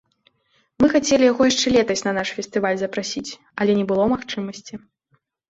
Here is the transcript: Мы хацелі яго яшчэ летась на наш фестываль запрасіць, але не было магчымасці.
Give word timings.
Мы 0.83 0.87
хацелі 0.93 1.27
яго 1.31 1.41
яшчэ 1.51 1.67
летась 1.75 2.03
на 2.07 2.13
наш 2.19 2.27
фестываль 2.39 2.79
запрасіць, 2.81 3.37
але 3.61 3.71
не 3.83 3.87
было 3.93 4.03
магчымасці. 4.17 4.73